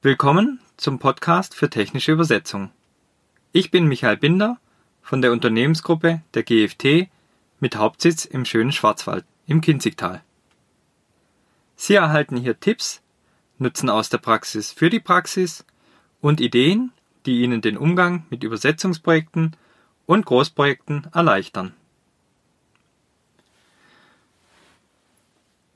Willkommen 0.00 0.60
zum 0.76 1.00
Podcast 1.00 1.56
für 1.56 1.68
technische 1.68 2.12
Übersetzung. 2.12 2.70
Ich 3.50 3.72
bin 3.72 3.88
Michael 3.88 4.16
Binder 4.16 4.60
von 5.02 5.22
der 5.22 5.32
Unternehmensgruppe 5.32 6.22
der 6.34 6.44
GFT 6.44 7.10
mit 7.58 7.74
Hauptsitz 7.74 8.24
im 8.24 8.44
schönen 8.44 8.70
Schwarzwald 8.70 9.24
im 9.48 9.60
Kinzigtal. 9.60 10.22
Sie 11.74 11.96
erhalten 11.96 12.36
hier 12.36 12.60
Tipps, 12.60 13.02
Nutzen 13.58 13.90
aus 13.90 14.08
der 14.08 14.18
Praxis 14.18 14.70
für 14.70 14.88
die 14.88 15.00
Praxis 15.00 15.64
und 16.20 16.40
Ideen, 16.40 16.92
die 17.26 17.42
Ihnen 17.42 17.60
den 17.60 17.76
Umgang 17.76 18.24
mit 18.30 18.44
Übersetzungsprojekten 18.44 19.56
und 20.06 20.26
Großprojekten 20.26 21.08
erleichtern. 21.12 21.74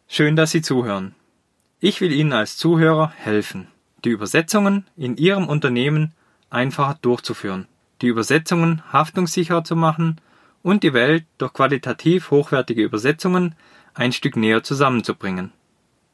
Schön, 0.06 0.36
dass 0.36 0.52
Sie 0.52 0.62
zuhören. 0.62 1.16
Ich 1.80 2.00
will 2.00 2.12
Ihnen 2.12 2.32
als 2.32 2.56
Zuhörer 2.56 3.10
helfen 3.16 3.66
die 4.04 4.10
Übersetzungen 4.10 4.86
in 4.96 5.16
Ihrem 5.16 5.48
Unternehmen 5.48 6.12
einfacher 6.50 6.98
durchzuführen, 7.02 7.66
die 8.00 8.08
Übersetzungen 8.08 8.82
haftungssicherer 8.92 9.64
zu 9.64 9.76
machen 9.76 10.20
und 10.62 10.82
die 10.82 10.92
Welt 10.92 11.24
durch 11.38 11.52
qualitativ 11.52 12.30
hochwertige 12.30 12.82
Übersetzungen 12.82 13.54
ein 13.94 14.12
Stück 14.12 14.36
näher 14.36 14.62
zusammenzubringen. 14.62 15.52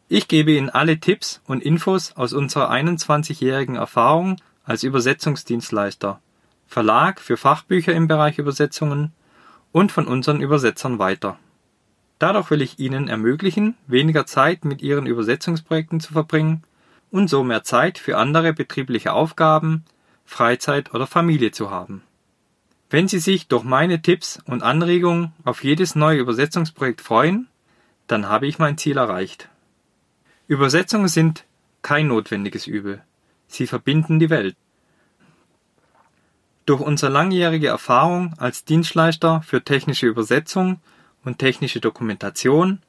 Ich 0.09 0.29
gebe 0.29 0.53
Ihnen 0.53 0.71
alle 0.71 1.01
Tipps 1.01 1.43
und 1.47 1.63
Infos 1.63 2.13
aus 2.17 2.33
unserer 2.33 2.71
21-jährigen 2.71 3.77
Erfahrung 3.77 4.37
als 4.65 4.83
Übersetzungsdienstleister, 4.83 6.21
Verlag 6.67 7.21
für 7.21 7.37
Fachbücher 7.37 7.93
im 7.93 8.09
Bereich 8.09 8.39
Übersetzungen 8.39 9.13
und 9.73 9.93
von 9.93 10.07
unseren 10.07 10.41
Übersetzern 10.41 10.99
weiter. 10.99 11.39
Dadurch 12.19 12.51
will 12.51 12.63
ich 12.63 12.79
Ihnen 12.79 13.09
ermöglichen, 13.09 13.77
weniger 13.87 14.27
Zeit 14.27 14.65
mit 14.65 14.83
Ihren 14.83 15.07
Übersetzungsprojekten 15.07 16.01
zu 16.01 16.13
verbringen 16.13 16.65
und 17.11 17.29
so 17.29 17.43
mehr 17.43 17.65
Zeit 17.65 17.99
für 17.99 18.19
andere 18.19 18.53
betriebliche 18.53 19.13
Aufgaben, 19.13 19.85
Freizeit 20.25 20.95
oder 20.95 21.07
Familie 21.07 21.51
zu 21.53 21.71
haben. 21.71 22.03
Wenn 22.91 23.09
Sie 23.09 23.19
sich 23.19 23.49
durch 23.49 23.65
meine 23.65 24.01
Tipps 24.01 24.41
und 24.47 24.63
Anregungen 24.63 25.33
auf 25.45 25.63
jedes 25.63 25.95
neue 25.95 26.19
Übersetzungsprojekt 26.19 27.01
freuen, 27.01 27.49
dann 28.07 28.29
habe 28.29 28.47
ich 28.47 28.59
mein 28.59 28.79
Ziel 28.79 28.97
erreicht. 28.97 29.49
Übersetzungen 30.47 31.09
sind 31.09 31.45
kein 31.83 32.09
notwendiges 32.09 32.67
Übel. 32.67 33.03
Sie 33.47 33.67
verbinden 33.67 34.19
die 34.19 34.31
Welt. 34.31 34.57
Durch 36.65 36.81
unsere 36.81 37.13
langjährige 37.13 37.69
Erfahrung 37.69 38.35
als 38.39 38.65
Dienstleister 38.65 39.43
für 39.43 39.63
technische 39.63 40.07
Übersetzung 40.07 40.81
und 41.25 41.39
technische 41.39 41.81
Dokumentation 41.81 42.81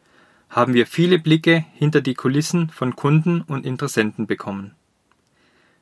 haben 0.49 0.73
wir 0.73 0.87
viele 0.87 1.19
Blicke 1.19 1.65
hinter 1.73 2.01
die 2.01 2.15
Kulissen 2.15 2.69
von 2.69 2.95
Kunden 2.95 3.41
und 3.41 3.65
Interessenten 3.65 4.25
bekommen. 4.25 4.75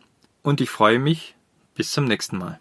und 0.43 0.63
ich 0.63 0.71
freue 0.71 0.99
mich 0.99 1.37
bis 1.75 1.93
zum 1.93 2.07
nächsten 2.07 2.39
Mal. 2.39 2.59